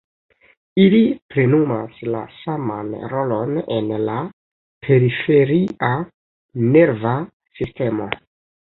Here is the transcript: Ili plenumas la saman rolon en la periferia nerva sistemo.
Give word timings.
Ili 0.85 1.01
plenumas 1.33 1.99
la 2.15 2.23
saman 2.39 2.89
rolon 3.13 3.61
en 3.77 3.95
la 4.09 4.17
periferia 4.89 5.95
nerva 6.75 7.17
sistemo. 7.63 8.15